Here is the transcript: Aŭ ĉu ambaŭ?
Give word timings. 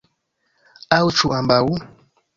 Aŭ 0.97 1.01
ĉu 1.19 1.33
ambaŭ? 1.41 1.61